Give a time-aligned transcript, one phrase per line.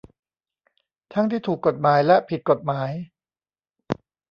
[1.13, 2.91] ทั้งที่ถูกกฎหมายและผิดกฎหมาย